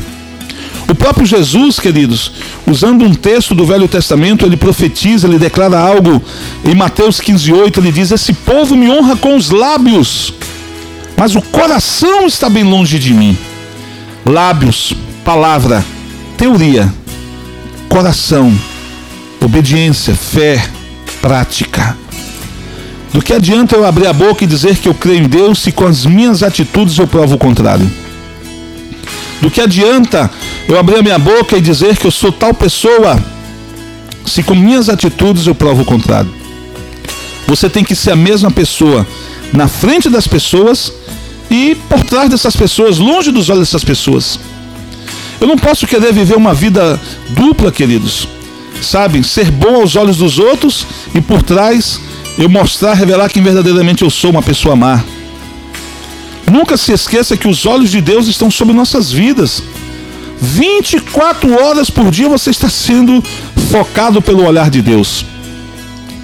O 0.91 0.95
próprio 0.95 1.25
Jesus, 1.25 1.79
queridos, 1.79 2.33
usando 2.67 3.05
um 3.05 3.13
texto 3.13 3.55
do 3.55 3.65
Velho 3.65 3.87
Testamento, 3.87 4.45
ele 4.45 4.57
profetiza, 4.57 5.25
ele 5.25 5.39
declara 5.39 5.79
algo 5.79 6.21
em 6.65 6.75
Mateus 6.75 7.17
15:8, 7.21 7.79
ele 7.79 7.93
diz: 7.93 8.11
"Esse 8.11 8.33
povo 8.33 8.75
me 8.75 8.89
honra 8.89 9.15
com 9.15 9.37
os 9.37 9.51
lábios, 9.51 10.33
mas 11.15 11.33
o 11.33 11.41
coração 11.41 12.27
está 12.27 12.49
bem 12.49 12.65
longe 12.65 12.99
de 12.99 13.13
mim." 13.13 13.37
Lábios, 14.25 14.93
palavra, 15.23 15.81
teoria, 16.37 16.93
coração, 17.87 18.53
obediência, 19.39 20.13
fé, 20.13 20.61
prática. 21.21 21.95
Do 23.13 23.21
que 23.21 23.31
adianta 23.31 23.77
eu 23.77 23.85
abrir 23.85 24.07
a 24.07 24.13
boca 24.13 24.43
e 24.43 24.47
dizer 24.47 24.75
que 24.75 24.89
eu 24.89 24.93
creio 24.93 25.23
em 25.23 25.29
Deus 25.29 25.59
se 25.59 25.71
com 25.71 25.87
as 25.87 26.05
minhas 26.05 26.43
atitudes 26.43 26.97
eu 26.97 27.07
provo 27.07 27.35
o 27.35 27.37
contrário? 27.37 27.89
Do 29.41 29.49
que 29.49 29.59
adianta 29.59 30.29
eu 30.67 30.77
abrir 30.77 30.97
a 30.97 31.01
minha 31.01 31.19
boca 31.19 31.57
e 31.57 31.61
dizer 31.61 31.97
que 31.97 32.05
eu 32.05 32.11
sou 32.11 32.31
tal 32.31 32.53
pessoa, 32.53 33.19
se 34.25 34.43
com 34.43 34.53
minhas 34.53 34.87
atitudes 34.87 35.47
eu 35.47 35.55
provo 35.55 35.81
o 35.81 35.85
contrário. 35.85 36.31
Você 37.47 37.69
tem 37.69 37.83
que 37.83 37.95
ser 37.95 38.11
a 38.11 38.15
mesma 38.15 38.51
pessoa 38.51 39.05
na 39.51 39.67
frente 39.67 40.09
das 40.09 40.27
pessoas 40.27 40.93
e 41.49 41.75
por 41.89 42.03
trás 42.03 42.29
dessas 42.29 42.55
pessoas, 42.55 42.97
longe 42.97 43.31
dos 43.31 43.49
olhos 43.49 43.67
dessas 43.67 43.83
pessoas. 43.83 44.39
Eu 45.39 45.47
não 45.47 45.57
posso 45.57 45.87
querer 45.87 46.13
viver 46.13 46.37
uma 46.37 46.53
vida 46.53 47.01
dupla, 47.29 47.71
queridos. 47.71 48.27
Sabe, 48.81 49.23
ser 49.23 49.51
bom 49.51 49.81
aos 49.81 49.95
olhos 49.95 50.17
dos 50.17 50.39
outros 50.39 50.85
e 51.13 51.19
por 51.19 51.41
trás 51.41 51.99
eu 52.37 52.47
mostrar, 52.47 52.93
revelar 52.93 53.29
quem 53.29 53.43
verdadeiramente 53.43 54.03
eu 54.03 54.09
sou, 54.09 54.31
uma 54.31 54.41
pessoa 54.41 54.75
má. 54.75 55.03
Nunca 56.49 56.77
se 56.77 56.91
esqueça 56.91 57.37
que 57.37 57.47
os 57.47 57.65
olhos 57.65 57.91
de 57.91 58.01
Deus 58.01 58.27
estão 58.27 58.49
sobre 58.49 58.73
nossas 58.73 59.11
vidas. 59.11 59.63
24 60.41 61.53
horas 61.61 61.89
por 61.89 62.09
dia 62.09 62.27
você 62.27 62.49
está 62.49 62.69
sendo 62.69 63.23
focado 63.69 64.21
pelo 64.21 64.45
olhar 64.45 64.69
de 64.69 64.81
Deus. 64.81 65.25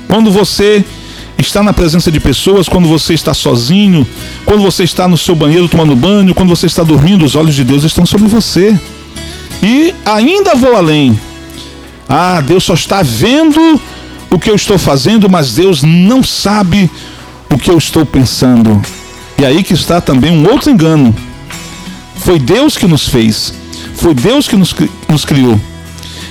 Quando 0.08 0.32
você 0.32 0.84
está 1.38 1.62
na 1.62 1.72
presença 1.72 2.12
de 2.12 2.20
pessoas, 2.20 2.68
quando 2.68 2.88
você 2.88 3.14
está 3.14 3.34
sozinho, 3.34 4.08
quando 4.44 4.64
você 4.64 4.84
está 4.84 5.08
no 5.08 5.18
seu 5.18 5.36
banheiro 5.36 5.68
tomando 5.68 5.96
banho, 5.96 6.34
quando 6.34 6.50
você 6.50 6.66
está 6.66 6.84
dormindo, 6.84 7.24
os 7.24 7.36
olhos 7.36 7.54
de 7.54 7.64
Deus 7.64 7.84
estão 7.84 8.06
sobre 8.06 8.28
você. 8.28 8.78
E 9.62 9.94
ainda 10.06 10.56
vou 10.56 10.76
além. 10.76 11.20
Ah, 12.10 12.42
Deus 12.42 12.64
só 12.64 12.74
está 12.74 13.04
vendo 13.04 13.80
o 14.30 14.40
que 14.40 14.50
eu 14.50 14.56
estou 14.56 14.78
fazendo, 14.78 15.30
mas 15.30 15.54
Deus 15.54 15.84
não 15.84 16.24
sabe 16.24 16.90
o 17.50 17.58
que 17.58 17.70
eu 17.70 17.78
estou 17.78 18.06
pensando. 18.06 18.82
E 19.40 19.46
aí 19.46 19.64
que 19.64 19.74
está 19.74 20.02
também 20.02 20.32
um 20.32 20.50
outro 20.50 20.72
engano. 20.72 21.16
Foi 22.18 22.40
Deus 22.40 22.76
que 22.76 22.88
nos 22.88 23.08
fez. 23.08 23.54
Foi 23.96 24.14
Deus 24.14 24.48
que 24.48 24.56
nos, 24.56 24.76
nos 25.08 25.26
criou. 25.26 25.60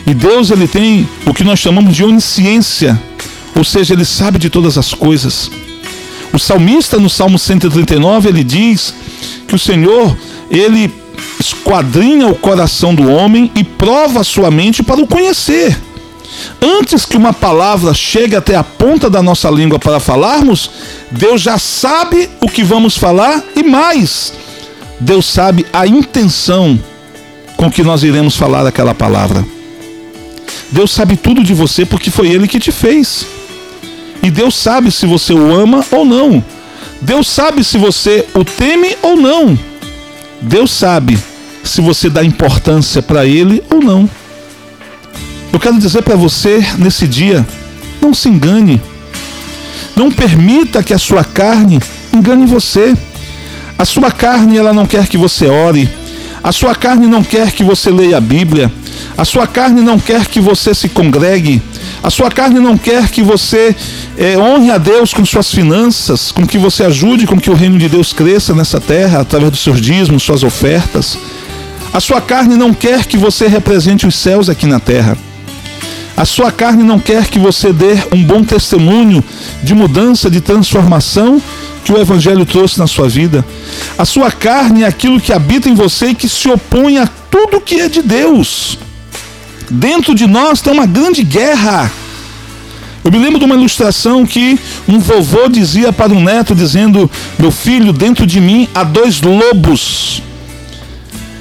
E 0.06 0.14
Deus 0.14 0.50
ele 0.50 0.68
tem 0.68 1.08
o 1.24 1.34
que 1.34 1.42
nós 1.42 1.58
chamamos 1.58 1.94
de 1.94 2.04
onisciência, 2.04 3.00
ou 3.56 3.64
seja, 3.64 3.92
ele 3.92 4.04
sabe 4.04 4.38
de 4.38 4.48
todas 4.48 4.78
as 4.78 4.94
coisas. 4.94 5.50
O 6.32 6.38
salmista 6.38 6.98
no 6.98 7.10
Salmo 7.10 7.38
139 7.38 8.28
ele 8.28 8.44
diz 8.44 8.94
que 9.48 9.54
o 9.54 9.58
Senhor 9.58 10.16
ele 10.50 10.92
esquadrinha 11.40 12.28
o 12.28 12.34
coração 12.34 12.94
do 12.94 13.10
homem 13.10 13.50
e 13.54 13.64
prova 13.64 14.22
sua 14.22 14.50
mente 14.50 14.82
para 14.82 15.00
o 15.00 15.06
conhecer. 15.06 15.76
Antes 16.60 17.04
que 17.04 17.16
uma 17.16 17.32
palavra 17.32 17.92
chegue 17.94 18.36
até 18.36 18.54
a 18.54 18.64
ponta 18.64 19.08
da 19.08 19.22
nossa 19.22 19.50
língua 19.50 19.78
para 19.78 20.00
falarmos, 20.00 20.70
Deus 21.10 21.40
já 21.40 21.58
sabe 21.58 22.28
o 22.40 22.48
que 22.48 22.62
vamos 22.62 22.96
falar 22.96 23.42
e 23.54 23.62
mais, 23.62 24.32
Deus 25.00 25.26
sabe 25.26 25.66
a 25.72 25.86
intenção 25.86 26.78
com 27.56 27.70
que 27.70 27.82
nós 27.82 28.02
iremos 28.02 28.36
falar 28.36 28.66
aquela 28.66 28.94
palavra. 28.94 29.44
Deus 30.70 30.90
sabe 30.90 31.16
tudo 31.16 31.42
de 31.42 31.54
você 31.54 31.84
porque 31.84 32.10
foi 32.10 32.28
Ele 32.28 32.48
que 32.48 32.58
te 32.58 32.72
fez. 32.72 33.26
E 34.22 34.30
Deus 34.30 34.54
sabe 34.54 34.90
se 34.90 35.06
você 35.06 35.32
o 35.32 35.54
ama 35.54 35.84
ou 35.90 36.04
não. 36.04 36.44
Deus 37.00 37.28
sabe 37.28 37.62
se 37.62 37.78
você 37.78 38.26
o 38.34 38.44
teme 38.44 38.96
ou 39.02 39.16
não. 39.16 39.58
Deus 40.40 40.70
sabe 40.70 41.18
se 41.62 41.80
você 41.80 42.08
dá 42.10 42.24
importância 42.24 43.00
para 43.00 43.26
Ele 43.26 43.62
ou 43.70 43.80
não. 43.80 44.08
Eu 45.56 45.60
quero 45.60 45.78
dizer 45.78 46.02
para 46.02 46.14
você 46.14 46.62
nesse 46.76 47.08
dia: 47.08 47.44
não 47.98 48.12
se 48.12 48.28
engane. 48.28 48.78
Não 49.96 50.12
permita 50.12 50.82
que 50.82 50.92
a 50.92 50.98
sua 50.98 51.24
carne 51.24 51.80
engane 52.12 52.44
você. 52.44 52.94
A 53.78 53.86
sua 53.86 54.10
carne 54.10 54.58
ela 54.58 54.74
não 54.74 54.84
quer 54.84 55.06
que 55.06 55.16
você 55.16 55.46
ore. 55.46 55.88
A 56.44 56.52
sua 56.52 56.74
carne 56.74 57.06
não 57.06 57.24
quer 57.24 57.52
que 57.52 57.64
você 57.64 57.90
leia 57.90 58.18
a 58.18 58.20
Bíblia. 58.20 58.70
A 59.16 59.24
sua 59.24 59.46
carne 59.46 59.80
não 59.80 59.98
quer 59.98 60.26
que 60.26 60.40
você 60.40 60.74
se 60.74 60.90
congregue. 60.90 61.62
A 62.02 62.10
sua 62.10 62.30
carne 62.30 62.60
não 62.60 62.76
quer 62.76 63.08
que 63.08 63.22
você 63.22 63.74
é, 64.18 64.36
honre 64.36 64.70
a 64.70 64.76
Deus 64.76 65.14
com 65.14 65.24
suas 65.24 65.50
finanças, 65.50 66.32
com 66.32 66.46
que 66.46 66.58
você 66.58 66.84
ajude 66.84 67.26
com 67.26 67.40
que 67.40 67.48
o 67.48 67.54
reino 67.54 67.78
de 67.78 67.88
Deus 67.88 68.12
cresça 68.12 68.52
nessa 68.52 68.78
terra 68.78 69.20
através 69.20 69.52
dos 69.52 69.60
seus 69.60 69.80
dízimos, 69.80 70.22
suas 70.22 70.42
ofertas. 70.42 71.18
A 71.94 71.98
sua 71.98 72.20
carne 72.20 72.58
não 72.58 72.74
quer 72.74 73.06
que 73.06 73.16
você 73.16 73.46
represente 73.46 74.06
os 74.06 74.16
céus 74.16 74.50
aqui 74.50 74.66
na 74.66 74.78
terra. 74.78 75.16
A 76.16 76.24
sua 76.24 76.50
carne 76.50 76.82
não 76.82 76.98
quer 76.98 77.26
que 77.26 77.38
você 77.38 77.72
dê 77.72 77.98
um 78.10 78.22
bom 78.24 78.42
testemunho 78.42 79.22
de 79.62 79.74
mudança, 79.74 80.30
de 80.30 80.40
transformação 80.40 81.40
que 81.84 81.92
o 81.92 82.00
Evangelho 82.00 82.46
trouxe 82.46 82.78
na 82.78 82.86
sua 82.86 83.08
vida. 83.08 83.44
A 83.98 84.04
sua 84.04 84.32
carne 84.32 84.82
é 84.82 84.86
aquilo 84.86 85.20
que 85.20 85.32
habita 85.32 85.68
em 85.68 85.74
você 85.74 86.08
e 86.08 86.14
que 86.14 86.28
se 86.28 86.48
opõe 86.48 86.98
a 86.98 87.06
tudo 87.30 87.60
que 87.60 87.80
é 87.80 87.88
de 87.88 88.00
Deus. 88.00 88.78
Dentro 89.70 90.14
de 90.14 90.26
nós 90.26 90.62
tem 90.62 90.72
uma 90.72 90.86
grande 90.86 91.22
guerra. 91.22 91.92
Eu 93.04 93.12
me 93.12 93.18
lembro 93.18 93.38
de 93.38 93.44
uma 93.44 93.54
ilustração 93.54 94.26
que 94.26 94.58
um 94.88 94.98
vovô 94.98 95.48
dizia 95.48 95.92
para 95.92 96.12
um 96.12 96.22
neto, 96.22 96.54
dizendo: 96.54 97.10
Meu 97.38 97.52
filho, 97.52 97.92
dentro 97.92 98.26
de 98.26 98.40
mim 98.40 98.68
há 98.74 98.82
dois 98.82 99.20
lobos. 99.20 100.22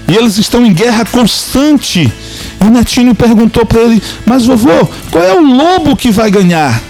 E 0.08 0.16
eles 0.16 0.38
estão 0.38 0.66
em 0.66 0.74
guerra 0.74 1.06
constante. 1.06 2.12
E 2.62 2.70
netinho 2.70 3.16
perguntou 3.16 3.66
para 3.66 3.82
ele: 3.82 4.02
Mas 4.26 4.46
vovô, 4.46 4.88
qual 5.12 5.24
é 5.24 5.34
o 5.34 5.42
lobo 5.42 5.96
que 5.96 6.12
vai 6.12 6.30
ganhar? 6.30 6.82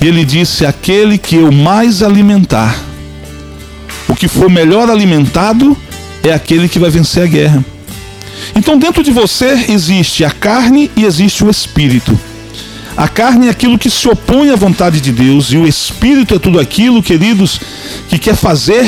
E 0.00 0.06
ele 0.06 0.24
disse: 0.24 0.66
Aquele 0.66 1.16
que 1.18 1.36
eu 1.36 1.50
mais 1.50 2.02
alimentar. 2.02 2.76
O 4.08 4.14
que 4.14 4.28
for 4.28 4.50
melhor 4.50 4.90
alimentado 4.90 5.76
é 6.22 6.32
aquele 6.32 6.68
que 6.68 6.78
vai 6.78 6.90
vencer 6.90 7.22
a 7.22 7.26
guerra. 7.26 7.64
Então, 8.54 8.78
dentro 8.78 9.02
de 9.02 9.10
você 9.10 9.66
existe 9.68 10.24
a 10.24 10.30
carne 10.30 10.90
e 10.96 11.04
existe 11.04 11.44
o 11.44 11.50
espírito. 11.50 12.18
A 12.96 13.08
carne 13.08 13.46
é 13.46 13.50
aquilo 13.50 13.78
que 13.78 13.88
se 13.88 14.06
opõe 14.08 14.50
à 14.50 14.56
vontade 14.56 15.00
de 15.00 15.12
Deus 15.12 15.50
e 15.50 15.56
o 15.56 15.66
espírito 15.66 16.34
é 16.34 16.38
tudo 16.38 16.60
aquilo, 16.60 17.02
queridos, 17.02 17.58
que 18.08 18.18
quer 18.18 18.36
fazer 18.36 18.86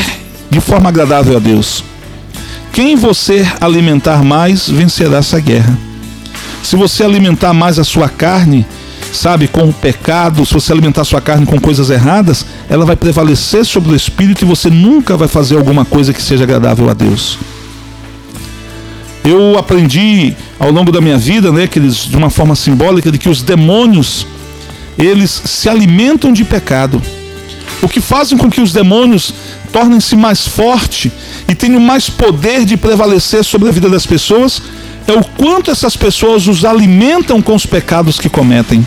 de 0.50 0.60
forma 0.60 0.88
agradável 0.88 1.36
a 1.36 1.40
Deus. 1.40 1.82
Quem 2.74 2.96
você 2.96 3.46
alimentar 3.60 4.24
mais 4.24 4.68
vencerá 4.68 5.18
essa 5.18 5.38
guerra. 5.38 5.78
Se 6.60 6.74
você 6.74 7.04
alimentar 7.04 7.52
mais 7.54 7.78
a 7.78 7.84
sua 7.84 8.08
carne, 8.08 8.66
sabe, 9.12 9.46
com 9.46 9.68
o 9.68 9.72
pecado, 9.72 10.44
se 10.44 10.52
você 10.52 10.72
alimentar 10.72 11.02
a 11.02 11.04
sua 11.04 11.20
carne 11.20 11.46
com 11.46 11.60
coisas 11.60 11.88
erradas, 11.88 12.44
ela 12.68 12.84
vai 12.84 12.96
prevalecer 12.96 13.64
sobre 13.64 13.92
o 13.92 13.94
espírito 13.94 14.42
e 14.42 14.44
você 14.44 14.68
nunca 14.68 15.16
vai 15.16 15.28
fazer 15.28 15.56
alguma 15.56 15.84
coisa 15.84 16.12
que 16.12 16.20
seja 16.20 16.42
agradável 16.42 16.90
a 16.90 16.94
Deus. 16.94 17.38
Eu 19.24 19.56
aprendi 19.56 20.34
ao 20.58 20.72
longo 20.72 20.90
da 20.90 21.00
minha 21.00 21.16
vida, 21.16 21.52
né, 21.52 21.68
que 21.68 21.78
eles, 21.78 21.98
de 21.98 22.16
uma 22.16 22.28
forma 22.28 22.56
simbólica, 22.56 23.12
de 23.12 23.18
que 23.18 23.28
os 23.28 23.40
demônios 23.40 24.26
eles 24.98 25.30
se 25.44 25.68
alimentam 25.68 26.32
de 26.32 26.44
pecado. 26.44 27.00
O 27.80 27.88
que 27.88 28.00
fazem 28.00 28.36
com 28.36 28.50
que 28.50 28.60
os 28.60 28.72
demônios 28.72 29.32
tornem-se 29.74 30.14
mais 30.14 30.46
fortes 30.46 31.10
e 31.48 31.54
tenham 31.54 31.80
mais 31.80 32.08
poder 32.08 32.64
de 32.64 32.76
prevalecer 32.76 33.44
sobre 33.44 33.68
a 33.68 33.72
vida 33.72 33.90
das 33.90 34.06
pessoas 34.06 34.62
é 35.04 35.12
o 35.12 35.24
quanto 35.24 35.68
essas 35.68 35.96
pessoas 35.96 36.46
os 36.46 36.64
alimentam 36.64 37.42
com 37.42 37.56
os 37.56 37.66
pecados 37.66 38.20
que 38.20 38.28
cometem. 38.28 38.86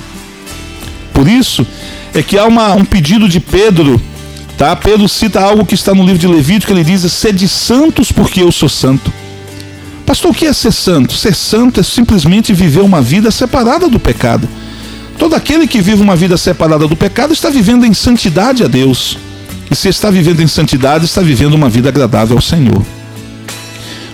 Por 1.13 1.27
isso 1.27 1.67
é 2.13 2.24
que 2.24 2.38
há 2.38 2.46
uma, 2.46 2.74
um 2.74 2.86
pedido 2.86 3.27
de 3.27 3.41
Pedro, 3.41 4.01
tá? 4.58 4.74
Pedro 4.77 5.10
cita 5.10 5.41
algo 5.41 5.65
que 5.65 5.75
está 5.75 5.94
no 5.94 6.03
livro 6.03 6.20
de 6.20 6.27
Levítico, 6.27 6.72
ele 6.72 6.86
diz: 6.86 7.01
"Sede 7.12 7.50
santos, 7.50 8.10
porque 8.10 8.41
eu 8.41 8.51
sou 8.51 8.70
santo". 8.70 9.12
Pastor, 10.06 10.32
o 10.32 10.34
que 10.34 10.46
é 10.46 10.53
ser 10.53 10.72
santo? 10.72 11.12
Ser 11.12 11.36
santo 11.36 11.82
é 11.82 11.84
simplesmente 11.84 12.53
viver 12.53 12.79
uma 12.79 13.01
vida 13.01 13.29
separada 13.29 13.89
do 13.89 14.00
pecado. 14.00 14.48
Todo 15.20 15.36
aquele 15.36 15.67
que 15.67 15.82
vive 15.82 16.01
uma 16.01 16.15
vida 16.15 16.38
separada 16.38 16.88
do 16.88 16.96
pecado 16.96 17.34
está 17.34 17.50
vivendo 17.50 17.86
em 17.86 17.94
santidade 17.94 18.63
a 18.63 18.67
Deus. 18.67 19.17
E 19.70 19.76
se 19.76 19.90
está 19.90 20.10
vivendo 20.10 20.42
em 20.42 20.48
santidade, 20.48 21.06
está 21.06 21.22
vivendo 21.22 21.54
uma 21.54 21.70
vida 21.70 21.90
agradável 21.90 22.38
ao 22.38 22.42
Senhor. 22.42 22.82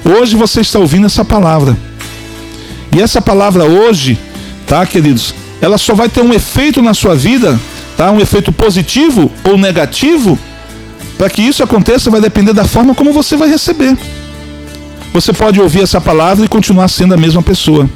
Hoje 0.03 0.35
você 0.35 0.61
está 0.61 0.79
ouvindo 0.79 1.05
essa 1.05 1.23
palavra. 1.23 1.77
E 2.91 3.01
essa 3.01 3.21
palavra 3.21 3.63
hoje, 3.63 4.17
tá, 4.67 4.85
queridos? 4.85 5.33
Ela 5.61 5.77
só 5.77 5.93
vai 5.93 6.09
ter 6.09 6.21
um 6.21 6.33
efeito 6.33 6.81
na 6.81 6.93
sua 6.93 7.15
vida, 7.15 7.59
tá? 7.95 8.11
Um 8.11 8.19
efeito 8.19 8.51
positivo 8.51 9.31
ou 9.43 9.57
negativo. 9.57 10.37
Para 11.17 11.29
que 11.29 11.41
isso 11.41 11.63
aconteça, 11.63 12.09
vai 12.09 12.19
depender 12.19 12.53
da 12.53 12.65
forma 12.65 12.93
como 12.93 13.13
você 13.13 13.37
vai 13.37 13.47
receber. 13.47 13.97
Você 15.13 15.31
pode 15.31 15.61
ouvir 15.61 15.83
essa 15.83 16.01
palavra 16.01 16.43
e 16.43 16.47
continuar 16.47 16.87
sendo 16.87 17.13
a 17.13 17.17
mesma 17.17 17.41
pessoa. 17.41 17.89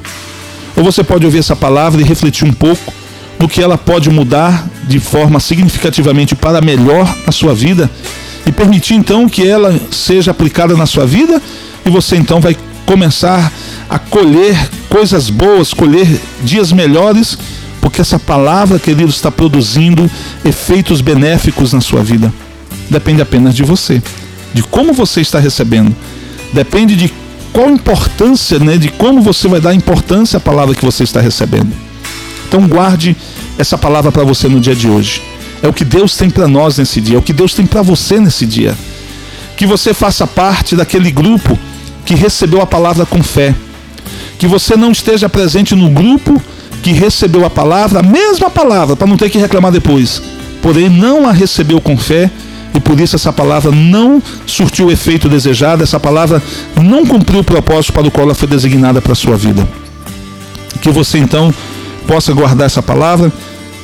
Ou 0.76 0.84
você 0.84 1.02
pode 1.02 1.26
ouvir 1.26 1.38
essa 1.38 1.56
palavra 1.56 2.00
e 2.00 2.04
refletir 2.04 2.46
um 2.46 2.52
pouco 2.52 2.92
no 3.38 3.48
que 3.48 3.62
ela 3.62 3.78
pode 3.78 4.10
mudar 4.10 4.68
de 4.86 4.98
forma 4.98 5.38
significativamente 5.38 6.34
para 6.34 6.60
melhor 6.60 7.14
na 7.24 7.32
sua 7.32 7.54
vida 7.54 7.90
e 8.46 8.52
permitir 8.52 8.94
então 8.94 9.28
que 9.28 9.46
ela 9.46 9.78
seja 9.90 10.30
aplicada 10.30 10.76
na 10.76 10.86
sua 10.86 11.06
vida 11.06 11.40
e 11.84 11.90
você 11.90 12.16
então 12.16 12.40
vai 12.40 12.56
começar 12.84 13.52
a 13.88 13.98
colher 13.98 14.56
coisas 14.88 15.28
boas, 15.28 15.74
colher 15.74 16.08
dias 16.42 16.72
melhores, 16.72 17.38
porque 17.80 18.00
essa 18.00 18.18
palavra, 18.18 18.78
querido, 18.78 19.10
está 19.10 19.30
produzindo 19.30 20.10
efeitos 20.44 21.00
benéficos 21.00 21.72
na 21.72 21.80
sua 21.80 22.02
vida. 22.02 22.32
Depende 22.90 23.20
apenas 23.20 23.54
de 23.54 23.62
você, 23.62 24.02
de 24.52 24.62
como 24.62 24.92
você 24.92 25.20
está 25.20 25.38
recebendo. 25.38 25.94
Depende 26.52 26.96
de 26.96 27.12
qual 27.52 27.70
importância, 27.70 28.58
né, 28.58 28.78
de 28.78 28.88
como 28.88 29.20
você 29.20 29.48
vai 29.48 29.60
dar 29.60 29.74
importância 29.74 30.38
à 30.38 30.40
palavra 30.40 30.74
que 30.74 30.84
você 30.84 31.04
está 31.04 31.20
recebendo. 31.20 31.87
Então 32.48 32.66
guarde 32.66 33.16
essa 33.58 33.76
palavra 33.76 34.10
para 34.10 34.24
você 34.24 34.48
no 34.48 34.58
dia 34.58 34.74
de 34.74 34.88
hoje. 34.88 35.22
É 35.62 35.68
o 35.68 35.72
que 35.72 35.84
Deus 35.84 36.16
tem 36.16 36.30
para 36.30 36.48
nós 36.48 36.78
nesse 36.78 37.00
dia, 37.00 37.16
é 37.16 37.18
o 37.18 37.22
que 37.22 37.32
Deus 37.32 37.54
tem 37.54 37.66
para 37.66 37.82
você 37.82 38.18
nesse 38.18 38.46
dia. 38.46 38.74
Que 39.56 39.66
você 39.66 39.92
faça 39.92 40.26
parte 40.26 40.74
daquele 40.74 41.10
grupo 41.10 41.58
que 42.04 42.14
recebeu 42.14 42.62
a 42.62 42.66
palavra 42.66 43.04
com 43.04 43.22
fé. 43.22 43.54
Que 44.38 44.46
você 44.46 44.76
não 44.76 44.92
esteja 44.92 45.28
presente 45.28 45.74
no 45.74 45.90
grupo 45.90 46.40
que 46.82 46.92
recebeu 46.92 47.44
a 47.44 47.50
palavra, 47.50 48.00
a 48.00 48.02
mesma 48.02 48.48
palavra, 48.48 48.96
para 48.96 49.06
não 49.06 49.16
ter 49.16 49.28
que 49.28 49.38
reclamar 49.38 49.72
depois, 49.72 50.22
porém 50.62 50.88
não 50.88 51.28
a 51.28 51.32
recebeu 51.32 51.80
com 51.80 51.98
fé 51.98 52.30
e 52.72 52.80
por 52.80 53.00
isso 53.00 53.16
essa 53.16 53.32
palavra 53.32 53.72
não 53.72 54.22
surtiu 54.46 54.86
o 54.86 54.90
efeito 54.92 55.28
desejado, 55.28 55.82
essa 55.82 55.98
palavra 55.98 56.40
não 56.80 57.04
cumpriu 57.04 57.40
o 57.40 57.44
propósito 57.44 57.92
para 57.92 58.06
o 58.06 58.10
qual 58.10 58.26
ela 58.26 58.34
foi 58.34 58.46
designada 58.46 59.02
para 59.02 59.12
a 59.12 59.16
sua 59.16 59.36
vida. 59.36 59.68
Que 60.80 60.90
você 60.90 61.18
então 61.18 61.52
possa 62.08 62.32
guardar 62.32 62.66
essa 62.66 62.82
palavra, 62.82 63.30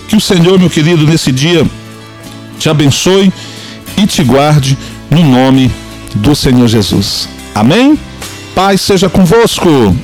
que 0.09 0.17
o 0.17 0.21
Senhor, 0.21 0.59
meu 0.59 0.71
querido, 0.71 1.07
nesse 1.07 1.31
dia 1.31 1.65
te 2.59 2.71
abençoe 2.71 3.31
e 3.99 4.07
te 4.07 4.25
guarde 4.25 4.79
no 5.11 5.23
nome 5.23 5.71
do 6.15 6.35
Senhor 6.35 6.67
Jesus. 6.67 7.29
Amém? 7.55 7.99
Paz 8.55 8.81
seja 8.81 9.11
convosco. 9.11 9.95